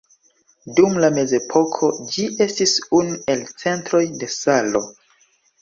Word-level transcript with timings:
Dum 0.77 0.95
la 1.03 1.09
mezepoko 1.17 1.89
ĝi 2.15 2.25
estis 2.47 2.75
unu 3.01 3.21
el 3.35 3.47
centroj 3.65 4.03
de 4.25 4.35
salo. 4.41 4.87